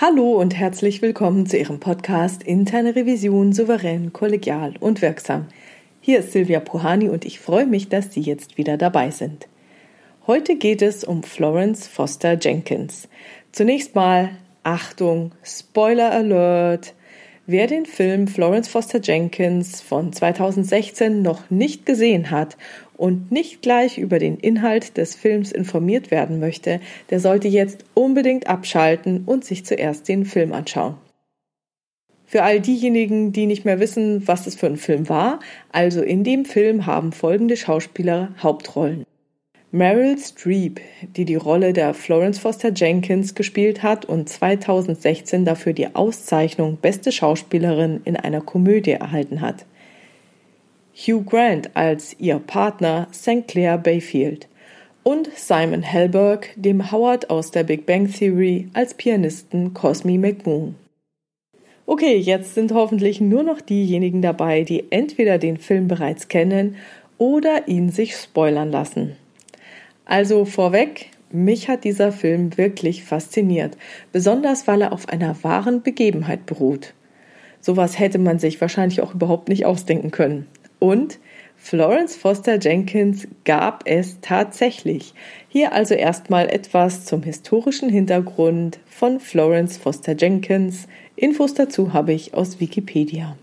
Hallo 0.00 0.40
und 0.40 0.54
herzlich 0.54 1.02
willkommen 1.02 1.46
zu 1.46 1.58
Ihrem 1.58 1.80
Podcast 1.80 2.44
Interne 2.44 2.94
Revision 2.94 3.52
souverän, 3.52 4.12
kollegial 4.12 4.74
und 4.78 5.02
wirksam. 5.02 5.48
Hier 6.00 6.20
ist 6.20 6.30
Silvia 6.30 6.60
Puhani 6.60 7.08
und 7.08 7.24
ich 7.24 7.40
freue 7.40 7.66
mich, 7.66 7.88
dass 7.88 8.14
Sie 8.14 8.20
jetzt 8.20 8.58
wieder 8.58 8.76
dabei 8.76 9.10
sind. 9.10 9.48
Heute 10.28 10.54
geht 10.54 10.82
es 10.82 11.02
um 11.02 11.24
Florence 11.24 11.88
Foster 11.88 12.38
Jenkins. 12.40 13.08
Zunächst 13.50 13.96
mal 13.96 14.30
Achtung, 14.62 15.32
Spoiler 15.42 16.12
Alert. 16.12 16.94
Wer 17.48 17.66
den 17.66 17.84
Film 17.84 18.28
Florence 18.28 18.68
Foster 18.68 19.00
Jenkins 19.02 19.80
von 19.80 20.12
2016 20.12 21.22
noch 21.22 21.50
nicht 21.50 21.86
gesehen 21.86 22.30
hat 22.30 22.56
und 22.98 23.32
nicht 23.32 23.62
gleich 23.62 23.96
über 23.96 24.18
den 24.18 24.36
Inhalt 24.36 24.98
des 24.98 25.14
Films 25.14 25.52
informiert 25.52 26.10
werden 26.10 26.40
möchte, 26.40 26.80
der 27.08 27.20
sollte 27.20 27.48
jetzt 27.48 27.84
unbedingt 27.94 28.48
abschalten 28.48 29.22
und 29.24 29.44
sich 29.44 29.64
zuerst 29.64 30.08
den 30.08 30.26
Film 30.26 30.52
anschauen. 30.52 30.96
Für 32.26 32.42
all 32.42 32.60
diejenigen, 32.60 33.32
die 33.32 33.46
nicht 33.46 33.64
mehr 33.64 33.80
wissen, 33.80 34.28
was 34.28 34.46
es 34.46 34.54
für 34.54 34.66
ein 34.66 34.76
Film 34.76 35.08
war, 35.08 35.40
also 35.72 36.02
in 36.02 36.24
dem 36.24 36.44
Film 36.44 36.84
haben 36.84 37.12
folgende 37.12 37.56
Schauspieler 37.56 38.34
Hauptrollen. 38.42 39.06
Meryl 39.70 40.18
Streep, 40.18 40.80
die 41.16 41.24
die 41.24 41.36
Rolle 41.36 41.72
der 41.72 41.94
Florence 41.94 42.38
Foster 42.38 42.72
Jenkins 42.74 43.34
gespielt 43.34 43.82
hat 43.82 44.06
und 44.06 44.28
2016 44.28 45.44
dafür 45.44 45.72
die 45.72 45.94
Auszeichnung 45.94 46.78
Beste 46.78 47.12
Schauspielerin 47.12 48.00
in 48.04 48.16
einer 48.16 48.40
Komödie 48.40 48.92
erhalten 48.92 49.40
hat. 49.40 49.66
Hugh 51.00 51.22
Grant 51.22 51.70
als 51.76 52.16
ihr 52.18 52.40
Partner 52.40 53.06
St. 53.12 53.46
Clair 53.46 53.78
Bayfield 53.78 54.48
und 55.04 55.30
Simon 55.36 55.82
Helberg, 55.82 56.48
dem 56.56 56.90
Howard 56.90 57.30
aus 57.30 57.52
der 57.52 57.62
Big 57.62 57.86
Bang 57.86 58.12
Theory, 58.12 58.68
als 58.72 58.94
Pianisten 58.94 59.74
Cosme 59.74 60.18
McMoon. 60.18 60.74
Okay, 61.86 62.16
jetzt 62.16 62.56
sind 62.56 62.72
hoffentlich 62.72 63.20
nur 63.20 63.44
noch 63.44 63.60
diejenigen 63.60 64.22
dabei, 64.22 64.64
die 64.64 64.90
entweder 64.90 65.38
den 65.38 65.56
Film 65.56 65.86
bereits 65.86 66.26
kennen 66.26 66.74
oder 67.16 67.68
ihn 67.68 67.90
sich 67.90 68.16
spoilern 68.16 68.72
lassen. 68.72 69.16
Also 70.04 70.46
vorweg, 70.46 71.10
mich 71.30 71.68
hat 71.68 71.84
dieser 71.84 72.10
Film 72.10 72.58
wirklich 72.58 73.04
fasziniert, 73.04 73.76
besonders 74.10 74.66
weil 74.66 74.82
er 74.82 74.92
auf 74.92 75.08
einer 75.08 75.44
wahren 75.44 75.80
Begebenheit 75.80 76.44
beruht. 76.44 76.92
Sowas 77.60 78.00
hätte 78.00 78.18
man 78.18 78.40
sich 78.40 78.60
wahrscheinlich 78.60 79.00
auch 79.00 79.14
überhaupt 79.14 79.48
nicht 79.48 79.64
ausdenken 79.64 80.10
können. 80.10 80.48
Und 80.78 81.18
Florence 81.56 82.16
Foster 82.16 82.58
Jenkins 82.58 83.26
gab 83.44 83.82
es 83.84 84.20
tatsächlich. 84.20 85.12
Hier 85.48 85.72
also 85.72 85.94
erstmal 85.94 86.48
etwas 86.48 87.04
zum 87.04 87.22
historischen 87.22 87.88
Hintergrund 87.88 88.78
von 88.86 89.20
Florence 89.20 89.76
Foster 89.76 90.16
Jenkins. 90.16 90.86
Infos 91.16 91.54
dazu 91.54 91.92
habe 91.92 92.12
ich 92.12 92.32
aus 92.34 92.60
Wikipedia. 92.60 93.36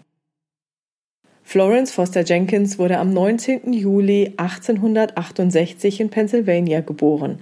Florence 1.44 1.92
Foster 1.92 2.24
Jenkins 2.24 2.80
wurde 2.80 2.98
am 2.98 3.14
19. 3.14 3.72
Juli 3.74 4.34
1868 4.38 6.00
in 6.00 6.10
Pennsylvania 6.10 6.82
geboren 6.82 7.40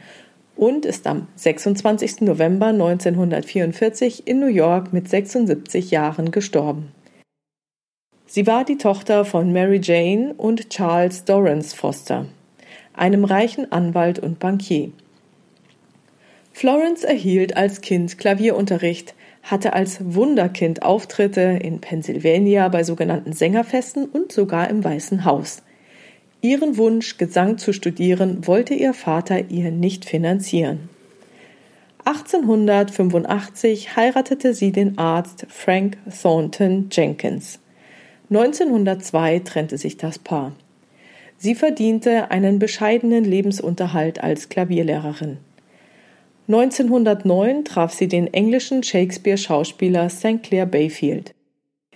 und 0.56 0.86
ist 0.86 1.08
am 1.08 1.28
26. 1.36 2.22
November 2.22 2.68
1944 2.68 4.28
in 4.28 4.40
New 4.40 4.48
York 4.48 4.92
mit 4.92 5.08
76 5.08 5.92
Jahren 5.92 6.32
gestorben. 6.32 6.93
Sie 8.36 8.48
war 8.48 8.66
die 8.66 8.80
Tochter 8.80 9.26
von 9.26 9.54
Mary 9.54 9.80
Jane 9.80 10.34
und 10.36 10.72
Charles 10.72 11.24
Dorrance 11.24 11.76
Foster, 11.76 12.26
einem 12.92 13.26
reichen 13.26 13.72
Anwalt 13.72 14.18
und 14.18 14.40
Bankier. 14.40 14.90
Florence 16.52 17.04
erhielt 17.04 17.56
als 17.56 17.82
Kind 17.82 18.18
Klavierunterricht, 18.18 19.14
hatte 19.44 19.74
als 19.74 20.00
Wunderkind 20.16 20.82
Auftritte 20.82 21.42
in 21.42 21.80
Pennsylvania 21.80 22.70
bei 22.70 22.84
sogenannten 22.84 23.34
Sängerfesten 23.34 24.06
und 24.06 24.32
sogar 24.32 24.68
im 24.68 24.84
Weißen 24.84 25.26
Haus. 25.26 25.62
Ihren 26.42 26.78
Wunsch, 26.78 27.20
Gesang 27.20 27.60
zu 27.60 27.72
studieren, 27.72 28.48
wollte 28.48 28.74
ihr 28.74 28.96
Vater 28.96 29.52
ihr 29.52 29.70
nicht 29.70 30.06
finanzieren. 30.06 30.90
1885 32.06 33.96
heiratete 33.96 34.56
sie 34.56 34.72
den 34.72 34.98
Arzt 34.98 35.46
Frank 35.50 36.00
Thornton 36.10 36.90
Jenkins. 36.92 37.60
1902 38.30 39.40
trennte 39.40 39.78
sich 39.78 39.98
das 39.98 40.20
Paar. 40.20 40.54
Sie 41.38 41.56
verdiente 41.56 42.32
einen 42.32 42.60
bescheidenen 42.60 43.26
Lebensunterhalt 43.26 44.24
als 44.24 44.50
Klavierlehrerin. 44.50 45.38
1909 46.48 47.64
traf 47.64 47.94
sie 47.94 48.08
den 48.08 48.34
englischen 48.34 48.84
Shakespeare-Schauspieler 48.84 50.10
St. 50.10 50.44
Clair 50.44 50.66
Bayfield. 50.66 51.34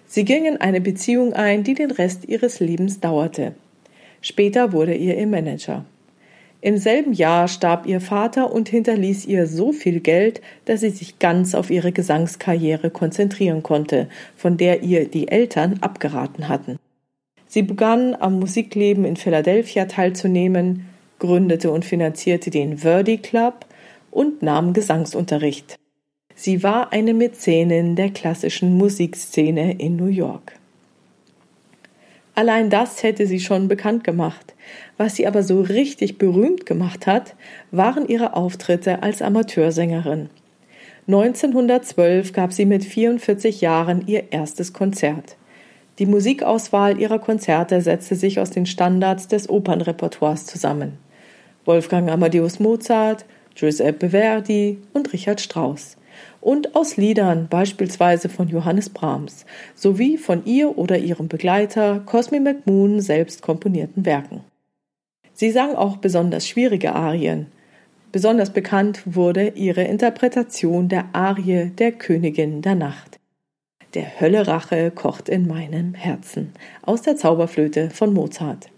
Sie 0.06 0.24
gingen 0.24 0.56
eine 0.58 0.80
Beziehung 0.80 1.34
ein, 1.34 1.64
die 1.64 1.74
den 1.74 1.92
Rest 1.92 2.26
ihres 2.26 2.60
Lebens 2.62 3.02
dauerte. 3.02 3.56
Später 4.22 4.72
wurde 4.72 4.96
ihr 4.96 5.18
ihr 5.18 5.30
Manager. 5.30 5.86
Im 6.62 6.78
selben 6.78 7.14
Jahr 7.14 7.48
starb 7.48 7.86
ihr 7.86 8.02
Vater 8.02 8.52
und 8.52 8.70
hinterließ 8.70 9.26
ihr 9.26 9.46
so 9.46 9.72
viel 9.72 10.00
Geld, 10.00 10.42
dass 10.66 10.82
sie 10.82 10.90
sich 10.90 11.20
ganz 11.20 11.54
auf 11.54 11.70
ihre 11.70 11.92
Gesangskarriere 11.92 12.90
konzentrieren 12.90 13.62
konnte, 13.62 14.10
von 14.36 14.58
der 14.58 14.82
ihr 14.82 15.08
die 15.08 15.28
Eltern 15.28 15.78
abgeraten 15.82 16.50
hatten. 16.50 16.78
Sie 17.48 17.62
begann 17.62 18.16
am 18.16 18.40
Musikleben 18.40 19.06
in 19.06 19.16
Philadelphia 19.16 19.86
teilzunehmen, 19.86 20.88
gründete 21.20 21.72
und 21.72 21.86
finanzierte 21.86 22.50
den 22.50 22.80
Verdi 22.80 23.18
Club 23.18 23.66
und 24.12 24.42
nahm 24.42 24.74
Gesangsunterricht. 24.74 25.78
Sie 26.36 26.62
war 26.64 26.92
eine 26.92 27.14
Mäzenin 27.14 27.96
der 27.96 28.10
klassischen 28.12 28.78
Musikszene 28.78 29.80
in 29.80 29.96
New 29.96 30.08
York. 30.08 30.54
Allein 32.38 32.70
das 32.70 33.02
hätte 33.02 33.26
sie 33.26 33.40
schon 33.40 33.68
bekannt 33.68 34.04
gemacht. 34.04 34.54
Was 34.96 35.16
sie 35.16 35.26
aber 35.26 35.42
so 35.42 35.60
richtig 35.60 36.20
berühmt 36.20 36.68
gemacht 36.68 37.08
hat, 37.08 37.36
waren 37.72 38.08
ihre 38.08 38.36
Auftritte 38.36 39.02
als 39.02 39.24
Amateursängerin. 39.24 40.30
1912 41.08 42.34
gab 42.34 42.54
sie 42.54 42.68
mit 42.68 42.86
44 42.86 43.62
Jahren 43.62 44.06
ihr 44.06 44.32
erstes 44.32 44.72
Konzert. 44.72 45.36
Die 45.98 46.06
Musikauswahl 46.06 47.02
ihrer 47.02 47.18
Konzerte 47.18 47.82
setzte 47.82 48.14
sich 48.14 48.40
aus 48.40 48.52
den 48.52 48.68
Standards 48.68 49.28
des 49.28 49.50
Opernrepertoires 49.50 50.46
zusammen. 50.46 51.00
Wolfgang 51.66 52.08
Amadeus 52.08 52.60
Mozart, 52.60 53.26
Giuseppe 53.56 54.12
Verdi 54.12 54.78
und 54.94 55.12
Richard 55.12 55.42
Strauss 55.42 55.97
und 56.42 56.76
aus 56.76 56.98
Liedern 56.98 57.48
beispielsweise 57.50 58.30
von 58.30 58.48
Johannes 58.48 58.90
Brahms 58.90 59.46
sowie 59.76 60.18
von 60.18 60.46
ihr 60.46 60.78
oder 60.78 60.98
ihrem 60.98 61.28
Begleiter 61.28 62.02
Cosme 62.06 62.40
McMoon 62.40 63.02
selbst 63.02 63.42
komponierten 63.42 64.06
Werken. 64.06 64.44
Sie 65.34 65.52
sang 65.52 65.76
auch 65.76 65.98
besonders 65.98 66.48
schwierige 66.48 66.94
Arien. 66.94 67.48
Besonders 68.12 68.52
bekannt 68.52 69.02
wurde 69.06 69.50
ihre 69.50 69.84
Interpretation 69.84 70.90
der 70.90 71.06
Arie 71.14 71.72
der 71.78 71.92
Königin 71.92 72.62
der 72.62 72.76
Nacht. 72.76 73.20
Der 73.94 74.20
Höllerache 74.20 74.92
kocht 74.92 75.30
in 75.30 75.48
meinem 75.48 75.94
Herzen 75.94 76.54
aus 76.82 77.02
der 77.04 77.18
Zauberflöte 77.18 77.90
von 77.90 78.14
Mozart. 78.14 78.70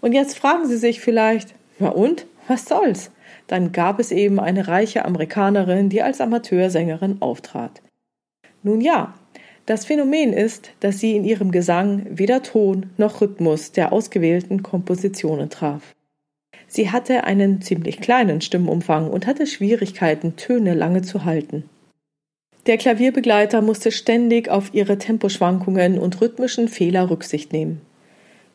Und 0.00 0.12
jetzt 0.12 0.38
fragen 0.38 0.66
Sie 0.68 0.76
sich 0.76 1.00
vielleicht, 1.00 1.54
ja 1.78 1.88
und, 1.88 2.26
was 2.46 2.64
soll's? 2.66 3.10
Dann 3.50 3.72
gab 3.72 3.98
es 3.98 4.12
eben 4.12 4.38
eine 4.38 4.68
reiche 4.68 5.04
Amerikanerin, 5.04 5.88
die 5.88 6.02
als 6.02 6.20
Amateursängerin 6.20 7.16
auftrat. 7.18 7.82
Nun 8.62 8.80
ja, 8.80 9.14
das 9.66 9.84
Phänomen 9.84 10.32
ist, 10.32 10.70
dass 10.78 11.00
sie 11.00 11.16
in 11.16 11.24
ihrem 11.24 11.50
Gesang 11.50 12.06
weder 12.10 12.44
Ton 12.44 12.90
noch 12.96 13.20
Rhythmus 13.20 13.72
der 13.72 13.92
ausgewählten 13.92 14.62
Kompositionen 14.62 15.50
traf. 15.50 15.94
Sie 16.68 16.90
hatte 16.92 17.24
einen 17.24 17.60
ziemlich 17.60 18.00
kleinen 18.00 18.40
Stimmumfang 18.40 19.10
und 19.10 19.26
hatte 19.26 19.48
Schwierigkeiten, 19.48 20.36
Töne 20.36 20.74
lange 20.74 21.02
zu 21.02 21.24
halten. 21.24 21.64
Der 22.66 22.78
Klavierbegleiter 22.78 23.62
musste 23.62 23.90
ständig 23.90 24.48
auf 24.48 24.72
ihre 24.74 24.96
Temposchwankungen 24.96 25.98
und 25.98 26.20
rhythmischen 26.20 26.68
Fehler 26.68 27.10
Rücksicht 27.10 27.52
nehmen. 27.52 27.80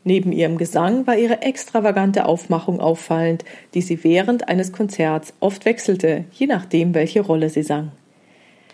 Neben 0.07 0.31
ihrem 0.31 0.59
Gesang 0.59 1.07
war 1.07 1.17
ihre 1.17 1.41
extravagante 1.41 2.25
Aufmachung 2.25 2.79
auffallend, 2.79 3.43
die 3.73 3.81
sie 3.81 4.03
während 4.03 4.47
eines 4.47 4.71
Konzerts 4.71 5.33
oft 5.39 5.65
wechselte, 5.65 6.25
je 6.31 6.45
nachdem, 6.45 6.93
welche 6.93 7.21
Rolle 7.21 7.49
sie 7.49 7.63
sang. 7.63 7.91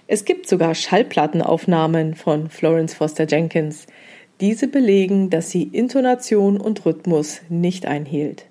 Es 0.07 0.25
gibt 0.25 0.49
sogar 0.49 0.75
Schallplattenaufnahmen 0.75 2.15
von 2.15 2.49
Florence 2.49 2.93
Foster 2.93 3.25
Jenkins. 3.25 3.87
Diese 4.41 4.67
belegen, 4.67 5.29
dass 5.29 5.49
sie 5.49 5.63
Intonation 5.63 6.59
und 6.59 6.85
Rhythmus 6.85 7.41
nicht 7.47 7.85
einhielt. 7.85 8.47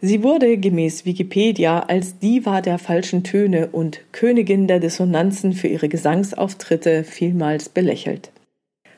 Sie 0.00 0.22
wurde 0.22 0.56
gemäß 0.56 1.04
Wikipedia 1.04 1.80
als 1.80 2.18
Diva 2.18 2.62
der 2.62 2.78
falschen 2.78 3.22
Töne 3.22 3.68
und 3.68 4.00
Königin 4.12 4.66
der 4.66 4.80
Dissonanzen 4.80 5.52
für 5.52 5.68
ihre 5.68 5.90
Gesangsauftritte 5.90 7.04
vielmals 7.04 7.68
belächelt. 7.68 8.30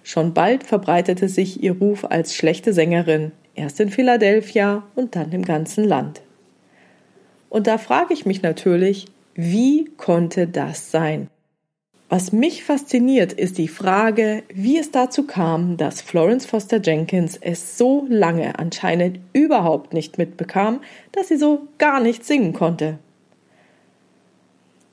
Schon 0.09 0.33
bald 0.33 0.65
verbreitete 0.65 1.29
sich 1.29 1.63
ihr 1.63 1.77
Ruf 1.77 2.07
als 2.07 2.35
schlechte 2.35 2.73
Sängerin, 2.73 3.33
erst 3.55 3.79
in 3.79 3.91
Philadelphia 3.91 4.85
und 4.95 5.15
dann 5.15 5.33
im 5.33 5.45
ganzen 5.45 5.85
Land. 5.85 6.23
Und 7.51 7.67
da 7.67 7.77
frage 7.77 8.15
ich 8.15 8.25
mich 8.25 8.41
natürlich, 8.41 9.05
wie 9.35 9.85
konnte 9.99 10.47
das 10.47 10.91
sein? 10.91 11.29
Was 12.09 12.33
mich 12.33 12.65
fasziniert, 12.65 13.35
ist 13.35 13.59
die 13.59 13.69
Frage, 13.69 14.45
wie 14.49 14.79
es 14.79 14.91
dazu 14.91 15.27
kam, 15.27 15.77
dass 15.77 16.01
Florence 16.01 16.47
Foster 16.47 16.81
Jenkins 16.81 17.37
es 17.39 17.77
so 17.77 18.07
lange 18.09 18.59
anscheinend 18.59 19.21
überhaupt 19.35 19.93
nicht 19.93 20.17
mitbekam, 20.17 20.81
dass 21.13 21.29
sie 21.29 21.37
so 21.37 21.69
gar 21.77 22.01
nicht 22.01 22.25
singen 22.25 22.55
konnte. 22.55 22.99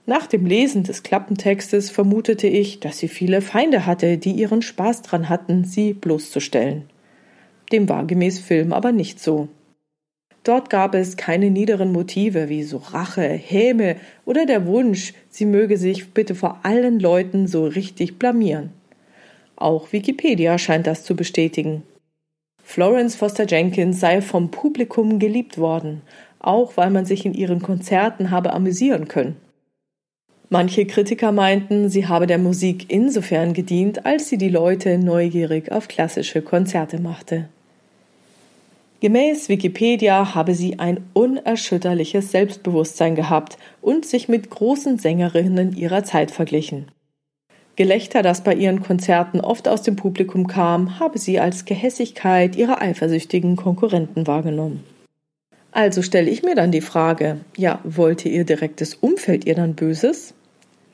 Nach 0.07 0.27
dem 0.27 0.45
Lesen 0.45 0.83
des 0.83 1.01
Klappentextes 1.01 1.89
vermutete 1.89 2.45
ich, 2.47 2.79
dass 2.79 2.99
sie 2.99 3.07
viele 3.07 3.41
Feinde 3.41 3.87
hatte, 3.87 4.19
die 4.19 4.33
ihren 4.33 4.61
Spaß 4.61 5.01
dran 5.01 5.29
hatten, 5.29 5.63
sie 5.63 5.93
bloßzustellen. 5.93 6.83
Dem 7.71 7.89
war 7.89 8.05
gemäß 8.05 8.39
Film 8.39 8.71
aber 8.71 8.91
nicht 8.91 9.19
so. 9.19 9.47
Dort 10.43 10.69
gab 10.69 10.93
es 10.93 11.17
keine 11.17 11.49
niederen 11.49 11.91
Motive 11.91 12.49
wie 12.49 12.61
so 12.61 12.77
Rache, 12.77 13.23
Häme 13.23 13.95
oder 14.25 14.45
der 14.45 14.67
Wunsch, 14.67 15.13
sie 15.29 15.45
möge 15.45 15.77
sich 15.77 16.11
bitte 16.13 16.35
vor 16.35 16.59
allen 16.61 16.99
Leuten 16.99 17.47
so 17.47 17.65
richtig 17.65 18.19
blamieren. 18.19 18.69
Auch 19.55 19.91
Wikipedia 19.91 20.59
scheint 20.59 20.85
das 20.85 21.03
zu 21.03 21.15
bestätigen. 21.15 21.81
Florence 22.63 23.15
Foster 23.15 23.47
Jenkins 23.47 23.99
sei 23.99 24.21
vom 24.21 24.51
Publikum 24.51 25.17
geliebt 25.17 25.57
worden, 25.57 26.03
auch 26.37 26.77
weil 26.77 26.91
man 26.91 27.05
sich 27.05 27.25
in 27.25 27.33
ihren 27.33 27.63
Konzerten 27.63 28.29
habe 28.29 28.53
amüsieren 28.53 29.07
können. 29.07 29.37
Manche 30.49 30.85
Kritiker 30.85 31.31
meinten, 31.31 31.89
sie 31.89 32.07
habe 32.07 32.27
der 32.27 32.37
Musik 32.37 32.85
insofern 32.89 33.53
gedient, 33.53 34.05
als 34.05 34.29
sie 34.29 34.37
die 34.37 34.49
Leute 34.49 34.97
neugierig 34.97 35.71
auf 35.71 35.87
klassische 35.87 36.41
Konzerte 36.41 36.99
machte. 36.99 37.49
Gemäß 39.01 39.49
Wikipedia 39.49 40.35
habe 40.35 40.55
sie 40.55 40.79
ein 40.79 40.99
unerschütterliches 41.13 42.31
Selbstbewusstsein 42.31 43.15
gehabt 43.15 43.57
und 43.81 44.05
sich 44.05 44.29
mit 44.29 44.49
großen 44.49 44.97
Sängerinnen 44.97 45.75
ihrer 45.75 46.03
Zeit 46.03 46.31
verglichen. 46.31 46.87
Gelächter, 47.75 48.21
das 48.21 48.41
bei 48.41 48.53
ihren 48.53 48.81
Konzerten 48.81 49.41
oft 49.41 49.67
aus 49.67 49.81
dem 49.81 49.97
Publikum 49.97 50.47
kam, 50.47 50.99
habe 50.99 51.19
sie 51.19 51.39
als 51.39 51.65
Gehässigkeit 51.65 52.55
ihrer 52.55 52.81
eifersüchtigen 52.81 53.57
Konkurrenten 53.57 54.27
wahrgenommen. 54.27 54.83
Also 55.71 56.01
stelle 56.01 56.29
ich 56.29 56.41
mir 56.41 56.55
dann 56.55 56.71
die 56.71 56.79
Frage, 56.79 57.41
ja, 57.57 57.81
wollte 57.83 58.29
ihr 58.29 58.45
direktes 58.45 58.95
Umfeld 58.95 59.43
ihr 59.45 59.55
dann 59.55 59.75
Böses? 59.75 60.34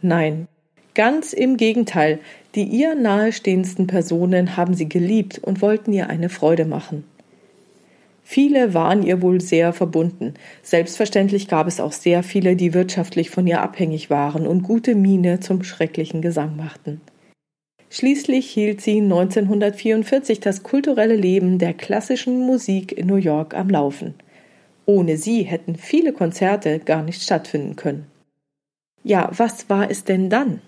Nein, 0.01 0.47
ganz 0.95 1.33
im 1.33 1.57
Gegenteil, 1.57 2.19
die 2.55 2.63
ihr 2.63 2.95
nahestehendsten 2.95 3.87
Personen 3.87 4.57
haben 4.57 4.73
sie 4.73 4.89
geliebt 4.89 5.39
und 5.39 5.61
wollten 5.61 5.93
ihr 5.93 6.09
eine 6.09 6.29
Freude 6.29 6.65
machen. 6.65 7.03
Viele 8.23 8.73
waren 8.73 9.03
ihr 9.03 9.21
wohl 9.21 9.41
sehr 9.41 9.73
verbunden. 9.73 10.35
Selbstverständlich 10.63 11.47
gab 11.47 11.67
es 11.67 11.79
auch 11.79 11.91
sehr 11.91 12.23
viele, 12.23 12.55
die 12.55 12.73
wirtschaftlich 12.73 13.29
von 13.29 13.45
ihr 13.45 13.61
abhängig 13.61 14.09
waren 14.09 14.47
und 14.47 14.63
gute 14.63 14.95
Miene 14.95 15.39
zum 15.39 15.63
schrecklichen 15.63 16.21
Gesang 16.21 16.55
machten. 16.55 17.01
Schließlich 17.89 18.49
hielt 18.49 18.79
sie 18.79 19.01
1944 19.01 20.39
das 20.39 20.63
kulturelle 20.63 21.15
Leben 21.15 21.59
der 21.59 21.73
klassischen 21.73 22.39
Musik 22.39 22.97
in 22.97 23.07
New 23.07 23.17
York 23.17 23.53
am 23.53 23.69
Laufen. 23.69 24.13
Ohne 24.85 25.17
sie 25.17 25.43
hätten 25.43 25.75
viele 25.75 26.13
Konzerte 26.13 26.79
gar 26.79 27.03
nicht 27.03 27.21
stattfinden 27.21 27.75
können. 27.75 28.10
Ja, 29.03 29.29
was 29.35 29.69
war 29.69 29.89
es 29.89 30.03
denn 30.03 30.29
dann? 30.29 30.61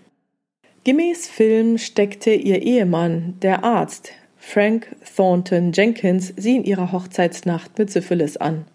Gemäß 0.83 1.27
Film 1.27 1.77
steckte 1.77 2.31
ihr 2.31 2.61
Ehemann, 2.61 3.35
der 3.41 3.63
Arzt, 3.63 4.11
Frank 4.37 4.95
Thornton 5.15 5.71
Jenkins 5.71 6.33
sie 6.35 6.57
in 6.57 6.65
ihrer 6.65 6.91
Hochzeitsnacht 6.91 7.77
mit 7.77 7.91
Syphilis 7.91 8.35
an. 8.35 8.65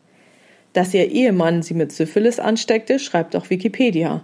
Dass 0.73 0.95
ihr 0.95 1.11
Ehemann 1.11 1.63
sie 1.63 1.75
mit 1.75 1.93
Syphilis 1.93 2.39
ansteckte, 2.39 2.99
schreibt 2.99 3.37
auch 3.37 3.51
Wikipedia. 3.51 4.23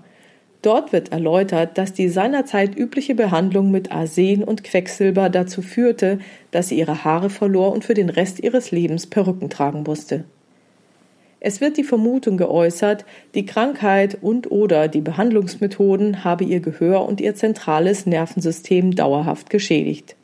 Dort 0.63 0.93
wird 0.93 1.13
erläutert, 1.13 1.77
dass 1.77 1.93
die 1.93 2.09
seinerzeit 2.09 2.75
übliche 2.75 3.15
Behandlung 3.15 3.71
mit 3.71 3.93
Arsen 3.93 4.43
und 4.43 4.65
Quecksilber 4.65 5.29
dazu 5.29 5.61
führte, 5.61 6.21
dass 6.53 6.69
sie 6.69 6.79
ihre 6.79 7.05
Haare 7.05 7.29
verlor 7.29 7.73
und 7.73 7.85
für 7.85 7.95
den 7.95 8.09
Rest 8.09 8.41
ihres 8.41 8.71
Lebens 8.71 9.07
Perücken 9.07 9.51
tragen 9.51 9.83
musste. 9.83 10.25
Es 11.47 11.61
wird 11.61 11.77
die 11.77 11.85
Vermutung 11.85 12.39
geäußert, 12.39 13.05
die 13.35 13.45
Krankheit 13.45 14.17
und 14.23 14.51
oder 14.51 14.89
die 14.89 15.03
Behandlungsmethoden 15.03 16.25
habe 16.25 16.43
ihr 16.43 16.61
Gehör 16.61 17.07
und 17.07 17.21
ihr 17.21 17.35
zentrales 17.35 18.07
Nervensystem 18.07 18.95
dauerhaft 18.95 19.51
geschädigt. 19.51 20.17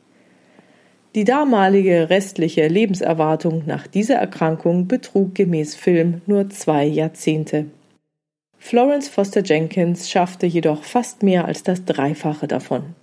Die 1.13 1.23
damalige 1.23 2.09
restliche 2.09 2.67
Lebenserwartung 2.67 3.61
nach 3.67 3.85
dieser 3.85 4.15
Erkrankung 4.15 4.87
betrug 4.87 5.35
gemäß 5.35 5.75
Film 5.75 6.23
nur 6.25 6.49
zwei 6.49 6.85
Jahrzehnte. 6.85 7.67
Florence 8.57 9.07
Foster 9.07 9.43
Jenkins 9.43 10.09
schaffte 10.09 10.47
jedoch 10.47 10.83
fast 10.83 11.21
mehr 11.21 11.45
als 11.45 11.61
das 11.61 11.85
Dreifache 11.85 12.47
davon. 12.47 12.95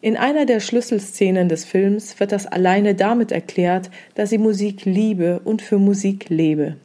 In 0.00 0.16
einer 0.16 0.44
der 0.44 0.58
Schlüsselszenen 0.58 1.48
des 1.48 1.64
Films 1.64 2.18
wird 2.18 2.32
das 2.32 2.48
alleine 2.48 2.96
damit 2.96 3.30
erklärt, 3.30 3.90
dass 4.16 4.30
sie 4.30 4.38
Musik 4.38 4.84
liebe 4.86 5.40
und 5.44 5.62
für 5.62 5.78
Musik 5.78 6.30
lebe. 6.30 6.78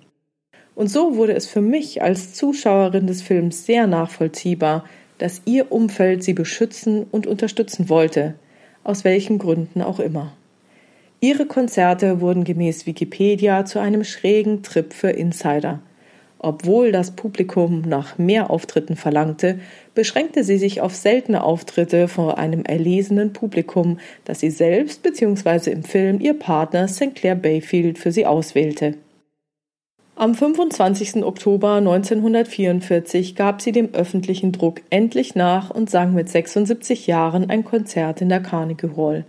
Und 0.76 0.88
so 0.88 1.16
wurde 1.16 1.34
es 1.34 1.48
für 1.48 1.62
mich 1.62 2.02
als 2.02 2.34
Zuschauerin 2.34 3.08
des 3.08 3.22
Films 3.22 3.66
sehr 3.66 3.88
nachvollziehbar, 3.88 4.86
dass 5.18 5.42
ihr 5.46 5.72
Umfeld 5.72 6.24
sie 6.24 6.34
beschützen 6.34 7.06
und 7.12 7.28
unterstützen 7.28 7.90
wollte, 7.90 8.36
aus 8.84 9.04
welchen 9.04 9.38
Gründen 9.38 9.82
auch 9.82 10.00
immer. 10.00 10.34
Ihre 11.22 11.46
Konzerte 11.46 12.20
wurden 12.20 12.44
gemäß 12.44 12.86
Wikipedia 12.86 13.64
zu 13.64 13.80
einem 13.80 14.04
schrägen 14.04 14.64
Trip 14.64 14.92
für 14.94 15.12
Insider. 15.12 15.80
Obwohl 16.40 16.92
das 16.92 17.12
Publikum 17.12 17.84
nach 17.88 18.18
mehr 18.18 18.50
Auftritten 18.50 18.98
verlangte, 18.98 19.60
beschränkte 19.96 20.44
sie 20.44 20.58
sich 20.58 20.82
auf 20.82 20.94
seltene 20.94 21.42
Auftritte 21.42 22.10
vor 22.10 22.38
einem 22.38 22.66
erlesenen 22.66 23.32
Publikum, 23.32 24.00
das 24.26 24.42
sie 24.42 24.50
selbst 24.50 25.04
bzw. 25.04 25.72
im 25.72 25.86
Film 25.86 26.20
ihr 26.20 26.38
Partner 26.38 26.90
Sinclair 26.90 27.36
Bayfield 27.36 27.98
für 27.98 28.12
sie 28.12 28.26
auswählte. 28.26 28.96
Am 30.16 30.36
25. 30.36 31.24
Oktober 31.24 31.78
1944 31.78 33.36
gab 33.36 33.64
sie 33.64 33.72
dem 33.72 33.96
öffentlichen 33.96 34.52
Druck 34.52 34.82
endlich 34.92 35.34
nach 35.34 35.72
und 35.72 35.90
sang 35.90 36.14
mit 36.14 36.30
76 36.30 37.08
Jahren 37.08 37.50
ein 37.50 37.64
Konzert 37.64 38.22
in 38.22 38.30
der 38.30 38.40
Carnegie 38.40 38.92
Hall. 38.96 39.26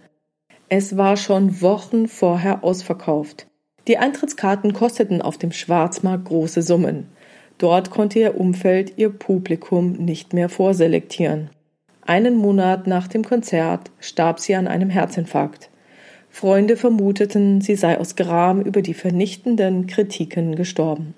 Es 0.69 0.99
war 0.99 1.17
schon 1.17 1.63
Wochen 1.63 2.07
vorher 2.07 2.63
ausverkauft. 2.63 3.47
Die 3.89 3.97
Eintrittskarten 3.97 4.75
kosteten 4.75 5.23
auf 5.23 5.39
dem 5.39 5.53
Schwarzmarkt 5.53 6.27
große 6.27 6.61
Summen. 6.61 7.07
Dort 7.57 7.91
konnte 7.91 8.19
ihr 8.19 8.39
Umfeld 8.39 8.99
ihr 8.99 9.09
Publikum 9.09 9.93
nicht 9.93 10.35
mehr 10.35 10.51
vorselektieren. 10.51 11.49
Einen 12.03 12.37
Monat 12.37 12.87
nach 12.87 13.09
dem 13.09 13.25
Konzert 13.25 13.91
starb 14.01 14.39
sie 14.39 14.55
an 14.55 14.67
einem 14.67 14.91
Herzinfarkt. 14.91 15.71
Freunde 16.35 16.77
vermuteten, 16.77 17.61
sie 17.61 17.77
sei 17.77 17.99
aus 17.99 18.17
Gram 18.17 18.61
über 18.61 18.83
die 18.83 18.95
vernichtenden 18.95 19.87
Kritiken 19.87 20.57
gestorben. 20.57 21.15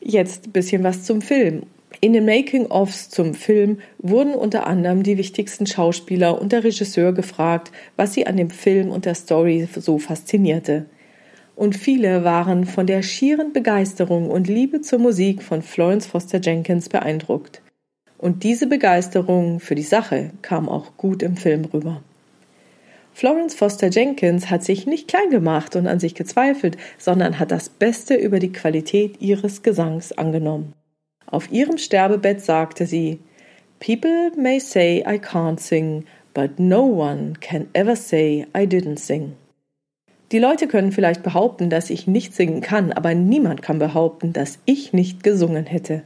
Jetzt 0.00 0.52
bisschen 0.52 0.82
was 0.82 1.04
zum 1.04 1.22
Film 1.22 1.62
in 2.00 2.12
den 2.12 2.24
Making-ofs 2.24 3.08
zum 3.08 3.34
Film 3.34 3.78
wurden 3.98 4.34
unter 4.34 4.66
anderem 4.66 5.02
die 5.02 5.16
wichtigsten 5.16 5.66
Schauspieler 5.66 6.40
und 6.40 6.52
der 6.52 6.64
Regisseur 6.64 7.12
gefragt, 7.12 7.72
was 7.96 8.14
sie 8.14 8.26
an 8.26 8.36
dem 8.36 8.50
Film 8.50 8.90
und 8.90 9.04
der 9.04 9.14
Story 9.14 9.68
so 9.74 9.98
faszinierte. 9.98 10.86
Und 11.56 11.76
viele 11.76 12.24
waren 12.24 12.66
von 12.66 12.86
der 12.86 13.02
schieren 13.02 13.52
Begeisterung 13.52 14.28
und 14.28 14.48
Liebe 14.48 14.80
zur 14.80 14.98
Musik 14.98 15.42
von 15.42 15.62
Florence 15.62 16.06
Foster 16.06 16.40
Jenkins 16.40 16.88
beeindruckt. 16.88 17.62
Und 18.18 18.42
diese 18.42 18.66
Begeisterung 18.66 19.60
für 19.60 19.74
die 19.74 19.82
Sache 19.82 20.30
kam 20.42 20.68
auch 20.68 20.96
gut 20.96 21.22
im 21.22 21.36
Film 21.36 21.64
rüber. 21.66 22.02
Florence 23.16 23.54
Foster 23.54 23.90
Jenkins 23.90 24.50
hat 24.50 24.64
sich 24.64 24.86
nicht 24.86 25.06
klein 25.06 25.30
gemacht 25.30 25.76
und 25.76 25.86
an 25.86 26.00
sich 26.00 26.16
gezweifelt, 26.16 26.76
sondern 26.98 27.38
hat 27.38 27.52
das 27.52 27.68
Beste 27.68 28.16
über 28.16 28.40
die 28.40 28.50
Qualität 28.50 29.20
ihres 29.22 29.62
Gesangs 29.62 30.10
angenommen. 30.10 30.72
Auf 31.24 31.50
ihrem 31.52 31.78
Sterbebett 31.78 32.40
sagte 32.40 32.86
sie 32.86 33.20
People 33.78 34.32
may 34.36 34.58
say 34.58 35.04
I 35.06 35.18
can't 35.18 35.60
sing, 35.60 36.04
but 36.34 36.58
no 36.58 36.82
one 36.82 37.34
can 37.40 37.68
ever 37.72 37.94
say 37.94 38.48
I 38.56 38.66
didn't 38.66 38.98
sing. 38.98 39.34
Die 40.32 40.40
Leute 40.40 40.66
können 40.66 40.90
vielleicht 40.90 41.22
behaupten, 41.22 41.70
dass 41.70 41.90
ich 41.90 42.08
nicht 42.08 42.34
singen 42.34 42.62
kann, 42.62 42.92
aber 42.92 43.14
niemand 43.14 43.62
kann 43.62 43.78
behaupten, 43.78 44.32
dass 44.32 44.58
ich 44.64 44.92
nicht 44.92 45.22
gesungen 45.22 45.66
hätte. 45.66 46.02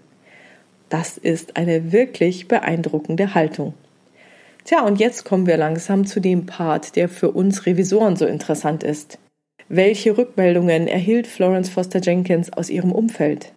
Das 0.90 1.16
ist 1.16 1.56
eine 1.56 1.90
wirklich 1.90 2.48
beeindruckende 2.48 3.34
Haltung. 3.34 3.72
Tja, 4.68 4.84
und 4.84 5.00
jetzt 5.00 5.24
kommen 5.24 5.46
wir 5.46 5.56
langsam 5.56 6.04
zu 6.04 6.20
dem 6.20 6.44
Part, 6.44 6.94
der 6.94 7.08
für 7.08 7.30
uns 7.30 7.64
Revisoren 7.64 8.16
so 8.16 8.26
interessant 8.26 8.82
ist. 8.82 9.18
Welche 9.70 10.18
Rückmeldungen 10.18 10.88
erhielt 10.88 11.26
Florence 11.26 11.70
Foster 11.70 12.02
Jenkins 12.02 12.52
aus 12.52 12.68
ihrem 12.68 12.92
Umfeld? 12.92 13.54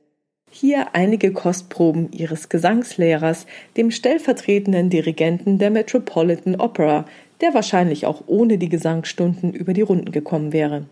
Hier 0.49 0.95
einige 0.95 1.33
Kostproben 1.33 2.13
ihres 2.13 2.47
Gesangslehrers, 2.47 3.45
dem 3.75 3.91
stellvertretenden 3.91 4.89
Dirigenten 4.89 5.57
der 5.57 5.69
Metropolitan 5.69 6.55
Opera, 6.55 7.03
der 7.41 7.53
wahrscheinlich 7.53 8.05
auch 8.05 8.23
ohne 8.27 8.57
die 8.57 8.69
Gesangsstunden 8.69 9.51
über 9.51 9.73
die 9.73 9.81
Runden 9.81 10.13
gekommen 10.13 10.53
wäre. 10.53 10.85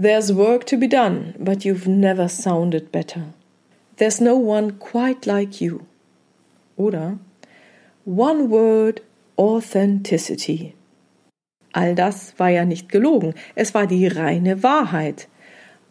There's 0.00 0.34
work 0.34 0.64
to 0.68 0.78
be 0.78 0.88
done, 0.88 1.34
but 1.38 1.64
you've 1.64 1.86
never 1.86 2.30
sounded 2.30 2.90
better. 2.90 3.34
There's 3.98 4.22
no 4.22 4.36
one 4.36 4.72
quite 4.78 5.28
like 5.28 5.60
you. 5.60 5.80
Oder 6.78 7.18
One 8.06 8.50
word 8.50 9.02
Authenticity. 9.36 10.74
All 11.72 11.94
das 11.94 12.34
war 12.38 12.50
ja 12.50 12.64
nicht 12.64 12.88
gelogen, 12.88 13.34
es 13.54 13.74
war 13.74 13.86
die 13.86 14.06
reine 14.06 14.62
Wahrheit. 14.62 15.28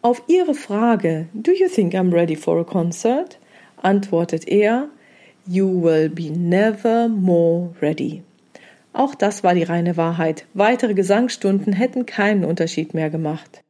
Auf 0.00 0.22
ihre 0.28 0.54
Frage 0.54 1.28
Do 1.34 1.52
you 1.52 1.68
think 1.68 1.94
I'm 1.94 2.12
ready 2.12 2.36
for 2.36 2.58
a 2.60 2.64
concert? 2.64 3.38
antwortet 3.82 4.48
er 4.48 4.88
You 5.46 5.82
will 5.82 6.08
be 6.08 6.30
never 6.30 7.08
more 7.08 7.74
ready. 7.82 8.22
Auch 8.94 9.14
das 9.14 9.44
war 9.44 9.54
die 9.54 9.62
reine 9.62 9.96
Wahrheit. 9.96 10.46
Weitere 10.54 10.94
Gesangsstunden 10.94 11.72
hätten 11.72 12.06
keinen 12.06 12.44
Unterschied 12.44 12.94
mehr 12.94 13.10
gemacht. 13.10 13.62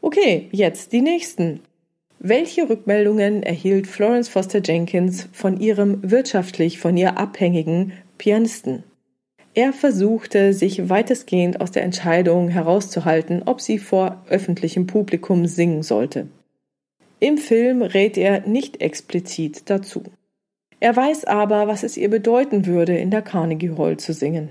Okay, 0.00 0.48
jetzt 0.50 0.92
die 0.92 1.02
nächsten. 1.02 1.60
Welche 2.18 2.68
Rückmeldungen 2.68 3.42
erhielt 3.42 3.86
Florence 3.86 4.28
Foster 4.28 4.60
Jenkins 4.64 5.28
von 5.32 5.60
ihrem 5.60 5.98
wirtschaftlich 6.10 6.78
von 6.78 6.96
ihr 6.96 7.18
abhängigen 7.18 7.92
Pianisten? 8.18 8.82
Er 9.54 9.74
versuchte, 9.74 10.54
sich 10.54 10.88
weitestgehend 10.88 11.60
aus 11.60 11.70
der 11.70 11.82
Entscheidung 11.82 12.48
herauszuhalten, 12.48 13.42
ob 13.44 13.60
sie 13.60 13.78
vor 13.78 14.24
öffentlichem 14.30 14.86
Publikum 14.86 15.46
singen 15.46 15.82
sollte. 15.82 16.28
Im 17.20 17.36
Film 17.36 17.82
rät 17.82 18.16
er 18.16 18.46
nicht 18.48 18.80
explizit 18.80 19.68
dazu. 19.68 20.02
Er 20.80 20.96
weiß 20.96 21.26
aber, 21.26 21.68
was 21.68 21.82
es 21.82 21.96
ihr 21.96 22.08
bedeuten 22.08 22.66
würde, 22.66 22.96
in 22.96 23.10
der 23.10 23.22
Carnegie 23.22 23.72
Hall 23.76 23.98
zu 23.98 24.12
singen. 24.12 24.48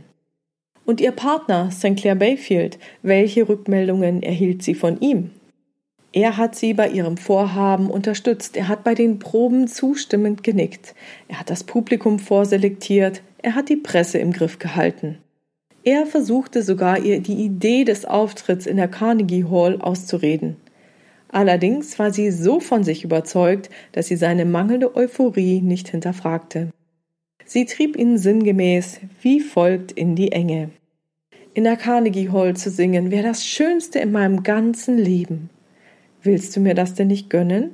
Und 0.85 1.01
ihr 1.01 1.11
Partner, 1.11 1.71
St. 1.71 1.97
Clair 1.97 2.15
Bayfield, 2.15 2.79
welche 3.01 3.49
Rückmeldungen 3.49 4.23
erhielt 4.23 4.63
sie 4.63 4.75
von 4.75 4.99
ihm? 5.01 5.31
Er 6.13 6.37
hat 6.37 6.55
sie 6.55 6.73
bei 6.73 6.89
ihrem 6.89 7.17
Vorhaben 7.17 7.89
unterstützt, 7.89 8.57
er 8.57 8.67
hat 8.67 8.83
bei 8.83 8.95
den 8.95 9.19
Proben 9.19 9.67
zustimmend 9.67 10.43
genickt, 10.43 10.93
er 11.29 11.39
hat 11.39 11.49
das 11.49 11.63
Publikum 11.63 12.19
vorselektiert, 12.19 13.21
er 13.41 13.55
hat 13.55 13.69
die 13.69 13.77
Presse 13.77 14.17
im 14.17 14.31
Griff 14.31 14.59
gehalten. 14.59 15.17
Er 15.83 16.05
versuchte 16.05 16.61
sogar 16.61 16.99
ihr 16.99 17.21
die 17.21 17.43
Idee 17.43 17.83
des 17.83 18.05
Auftritts 18.05 18.67
in 18.67 18.77
der 18.77 18.87
Carnegie 18.87 19.45
Hall 19.45 19.81
auszureden. 19.81 20.57
Allerdings 21.29 21.97
war 21.97 22.11
sie 22.11 22.29
so 22.29 22.59
von 22.59 22.83
sich 22.83 23.03
überzeugt, 23.03 23.69
dass 23.93 24.07
sie 24.07 24.17
seine 24.17 24.45
mangelnde 24.45 24.95
Euphorie 24.95 25.61
nicht 25.61 25.87
hinterfragte. 25.87 26.69
Sie 27.45 27.65
trieb 27.65 27.97
ihn 27.97 28.17
sinngemäß 28.17 28.99
wie 29.21 29.39
folgt 29.39 29.91
in 29.91 30.15
die 30.15 30.31
Enge. 30.31 30.69
In 31.53 31.63
der 31.63 31.77
Carnegie 31.77 32.29
Hall 32.29 32.55
zu 32.55 32.69
singen 32.69 33.11
wäre 33.11 33.23
das 33.23 33.45
Schönste 33.45 33.99
in 33.99 34.11
meinem 34.11 34.43
ganzen 34.43 34.97
Leben. 34.97 35.49
Willst 36.21 36.55
du 36.55 36.59
mir 36.59 36.75
das 36.75 36.93
denn 36.93 37.07
nicht 37.07 37.29
gönnen? 37.29 37.71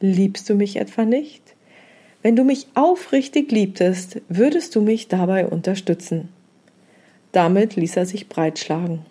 Liebst 0.00 0.48
du 0.48 0.54
mich 0.54 0.76
etwa 0.76 1.04
nicht? 1.04 1.45
Wenn 2.26 2.34
du 2.34 2.42
mich 2.42 2.66
aufrichtig 2.74 3.52
liebtest, 3.52 4.20
würdest 4.28 4.74
du 4.74 4.80
mich 4.80 5.06
dabei 5.06 5.46
unterstützen. 5.46 6.30
Damit 7.30 7.76
ließ 7.76 7.96
er 7.96 8.04
sich 8.04 8.28
breitschlagen. 8.28 9.06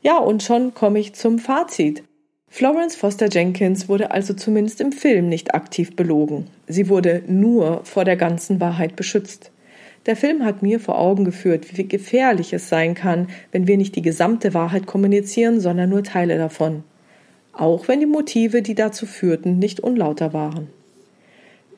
Ja, 0.00 0.18
und 0.18 0.44
schon 0.44 0.72
komme 0.72 1.00
ich 1.00 1.14
zum 1.14 1.40
Fazit. 1.40 2.04
Florence 2.48 2.94
Foster 2.94 3.28
Jenkins 3.28 3.88
wurde 3.88 4.12
also 4.12 4.32
zumindest 4.32 4.80
im 4.80 4.92
Film 4.92 5.28
nicht 5.28 5.56
aktiv 5.56 5.96
belogen. 5.96 6.46
Sie 6.68 6.88
wurde 6.88 7.24
nur 7.26 7.80
vor 7.82 8.04
der 8.04 8.14
ganzen 8.14 8.60
Wahrheit 8.60 8.94
beschützt. 8.94 9.50
Der 10.06 10.14
Film 10.14 10.44
hat 10.44 10.62
mir 10.62 10.78
vor 10.78 11.00
Augen 11.00 11.24
geführt, 11.24 11.76
wie 11.76 11.88
gefährlich 11.88 12.52
es 12.52 12.68
sein 12.68 12.94
kann, 12.94 13.26
wenn 13.50 13.66
wir 13.66 13.76
nicht 13.76 13.96
die 13.96 14.02
gesamte 14.02 14.54
Wahrheit 14.54 14.86
kommunizieren, 14.86 15.58
sondern 15.58 15.90
nur 15.90 16.04
Teile 16.04 16.38
davon. 16.38 16.84
Auch 17.52 17.88
wenn 17.88 17.98
die 17.98 18.06
Motive, 18.06 18.62
die 18.62 18.76
dazu 18.76 19.04
führten, 19.04 19.58
nicht 19.58 19.80
unlauter 19.80 20.32
waren. 20.32 20.68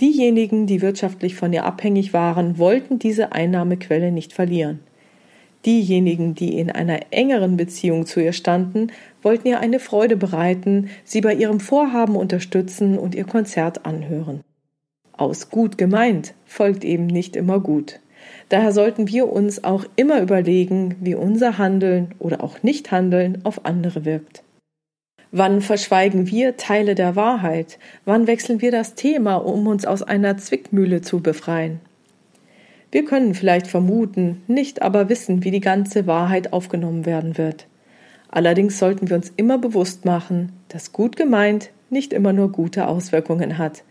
Diejenigen, 0.01 0.67
die 0.67 0.81
wirtschaftlich 0.81 1.35
von 1.35 1.53
ihr 1.53 1.65
abhängig 1.65 2.13
waren, 2.13 2.59
wollten 2.59 2.99
diese 2.99 3.33
Einnahmequelle 3.33 4.13
nicht 4.13 4.33
verlieren. 4.33 4.81
Diejenigen, 5.67 6.35
die 6.37 6.57
in 6.59 6.71
einer 6.71 7.01
engeren 7.11 7.57
Beziehung 7.57 8.07
zu 8.07 8.21
ihr 8.21 8.33
standen, 8.33 8.93
wollten 9.23 9.49
ihr 9.49 9.59
eine 9.59 9.81
Freude 9.81 10.17
bereiten, 10.17 10.89
sie 11.05 11.21
bei 11.21 11.35
ihrem 11.35 11.59
Vorhaben 11.59 12.15
unterstützen 12.15 12.97
und 12.97 13.15
ihr 13.17 13.25
Konzert 13.25 13.85
anhören. 13.85 14.43
Aus 15.13 15.51
gut 15.51 15.77
gemeint 15.79 16.35
folgt 16.45 16.85
eben 16.85 17.07
nicht 17.07 17.35
immer 17.35 17.59
gut. 17.59 17.99
Daher 18.51 18.73
sollten 18.73 19.09
wir 19.09 19.31
uns 19.33 19.65
auch 19.65 19.85
immer 19.97 20.23
überlegen, 20.23 20.95
wie 21.01 21.17
unser 21.17 21.59
Handeln 21.59 22.15
oder 22.21 22.43
auch 22.45 22.63
Nichthandeln 22.63 23.45
auf 23.45 23.65
andere 23.67 24.05
wirkt. 24.05 24.45
Wann 25.31 25.61
verschweigen 25.61 26.31
wir 26.31 26.57
Teile 26.57 26.95
der 26.95 27.15
Wahrheit? 27.15 27.79
Wann 28.07 28.27
wechseln 28.27 28.63
wir 28.63 28.71
das 28.71 28.95
Thema, 28.95 29.37
um 29.37 29.67
uns 29.67 29.85
aus 29.85 30.03
einer 30.03 30.39
Zwickmühle 30.39 31.03
zu 31.03 31.21
befreien? 31.21 31.81
Wir 32.91 33.05
können 33.05 33.35
vielleicht 33.35 33.67
vermuten, 33.67 34.43
nicht 34.47 34.81
aber 34.81 35.11
wissen, 35.11 35.45
wie 35.45 35.51
die 35.51 35.61
ganze 35.61 36.07
Wahrheit 36.07 36.55
aufgenommen 36.55 37.05
werden 37.05 37.37
wird. 37.37 37.67
Allerdings 38.31 38.79
sollten 38.79 39.11
wir 39.11 39.17
uns 39.17 39.31
immer 39.37 39.59
bewusst 39.59 40.07
machen, 40.07 40.53
dass 40.69 40.93
gut 40.93 41.17
gemeint 41.17 41.71
nicht 41.91 42.15
immer 42.15 42.33
nur 42.33 42.51
gute 42.51 42.89
Auswirkungen 42.89 43.59
hat, 43.59 43.83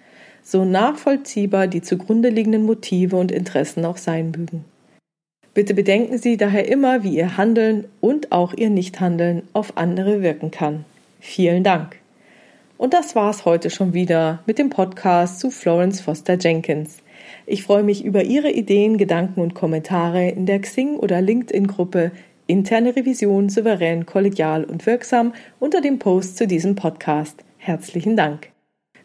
so 0.43 0.65
nachvollziehbar 0.65 1.67
die 1.67 1.81
zugrunde 1.81 2.29
liegenden 2.29 2.63
Motive 2.63 3.15
und 3.15 3.31
Interessen 3.31 3.85
auch 3.85 3.97
sein 3.97 4.31
mögen. 4.31 4.65
Bitte 5.53 5.73
bedenken 5.73 6.17
Sie 6.17 6.37
daher 6.37 6.67
immer, 6.67 7.03
wie 7.03 7.17
Ihr 7.17 7.37
Handeln 7.37 7.85
und 8.01 8.31
auch 8.31 8.53
Ihr 8.53 8.69
Nichthandeln 8.69 9.43
auf 9.53 9.77
andere 9.77 10.21
wirken 10.21 10.51
kann. 10.51 10.85
Vielen 11.27 11.65
Dank. 11.65 11.97
Und 12.77 12.93
das 12.93 13.13
war's 13.13 13.43
heute 13.43 13.69
schon 13.69 13.93
wieder 13.93 14.39
mit 14.45 14.57
dem 14.57 14.69
Podcast 14.69 15.41
zu 15.41 15.51
Florence 15.51 15.99
Foster 15.99 16.37
Jenkins. 16.39 17.03
Ich 17.45 17.63
freue 17.63 17.83
mich 17.83 18.05
über 18.05 18.23
Ihre 18.23 18.49
Ideen, 18.49 18.97
Gedanken 18.97 19.41
und 19.41 19.53
Kommentare 19.53 20.29
in 20.29 20.45
der 20.45 20.61
Xing- 20.61 20.95
oder 20.95 21.21
LinkedIn-Gruppe 21.21 22.13
Interne 22.47 22.95
Revision 22.95 23.49
souverän, 23.49 24.05
kollegial 24.05 24.63
und 24.63 24.85
wirksam 24.85 25.33
unter 25.59 25.81
dem 25.81 25.99
Post 25.99 26.37
zu 26.37 26.47
diesem 26.47 26.75
Podcast. 26.75 27.43
Herzlichen 27.57 28.15
Dank. 28.15 28.53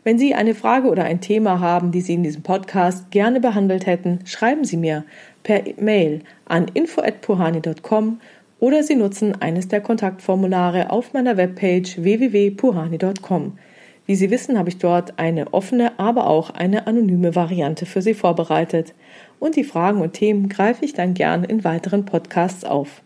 Wenn 0.05 0.17
Sie 0.17 0.33
eine 0.33 0.55
Frage 0.55 0.88
oder 0.88 1.02
ein 1.02 1.21
Thema 1.21 1.59
haben, 1.59 1.91
die 1.91 2.02
Sie 2.02 2.14
in 2.14 2.23
diesem 2.23 2.45
Podcast 2.45 3.11
gerne 3.11 3.41
behandelt 3.41 3.87
hätten, 3.87 4.21
schreiben 4.26 4.64
Sie 4.64 4.76
mir 4.76 5.05
per 5.43 5.64
Mail 5.81 6.21
an 6.45 6.69
info@puhani.com 6.73 8.21
oder 8.62 8.85
Sie 8.85 8.95
nutzen 8.95 9.42
eines 9.42 9.66
der 9.66 9.81
Kontaktformulare 9.81 10.90
auf 10.90 11.14
meiner 11.14 11.37
Webpage 11.37 12.00
www.puhani.com. 12.00 13.59
Wie 14.07 14.14
Sie 14.14 14.31
wissen, 14.31 14.57
habe 14.57 14.69
ich 14.69 14.78
dort 14.78 15.19
eine 15.19 15.52
offene, 15.52 15.99
aber 15.99 16.28
auch 16.28 16.50
eine 16.50 16.87
anonyme 16.87 17.35
Variante 17.35 17.87
für 17.87 18.02
Sie 18.02 18.14
vorbereitet. 18.14 18.95
Und 19.40 19.57
die 19.57 19.64
Fragen 19.64 20.00
und 20.00 20.12
Themen 20.12 20.49
greife 20.49 20.85
ich 20.85 20.92
dann 20.92 21.14
gern 21.14 21.42
in 21.42 21.64
weiteren 21.64 22.04
Podcasts 22.04 22.64
auf. 22.64 23.02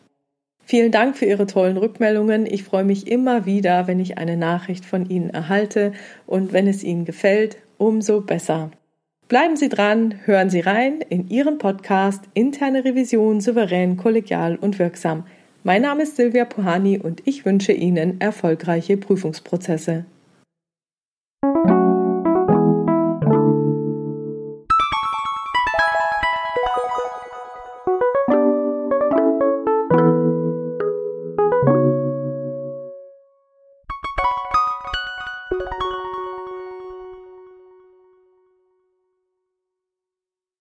Vielen 0.66 0.92
Dank 0.92 1.16
für 1.16 1.25
Ihre 1.25 1.46
tollen 1.46 1.78
Rückmeldungen. 1.78 2.44
Ich 2.44 2.62
freue 2.62 2.84
mich 2.84 3.10
immer 3.10 3.46
wieder, 3.46 3.86
wenn 3.86 3.98
ich 3.98 4.18
eine 4.18 4.36
Nachricht 4.36 4.84
von 4.84 5.08
Ihnen 5.08 5.30
erhalte 5.30 5.92
und 6.26 6.52
wenn 6.52 6.66
es 6.66 6.84
Ihnen 6.84 7.06
gefällt, 7.06 7.56
umso 7.78 8.20
besser. 8.20 8.72
Bleiben 9.28 9.56
Sie 9.56 9.70
dran, 9.70 10.16
hören 10.26 10.50
Sie 10.50 10.60
rein 10.60 11.00
in 11.00 11.28
Ihren 11.28 11.56
Podcast 11.56 12.25
Interne 12.34 12.84
Revision 12.84 13.40
souverän, 13.40 13.96
kollegial 13.96 14.56
und 14.56 14.78
wirksam. 14.78 15.25
Mein 15.66 15.82
Name 15.82 16.04
ist 16.04 16.14
Silvia 16.14 16.44
Puhani 16.44 17.00
und 17.00 17.26
ich 17.26 17.44
wünsche 17.44 17.73
Ihnen 17.73 18.20
erfolgreiche 18.20 18.96
Prüfungsprozesse. 18.96 20.04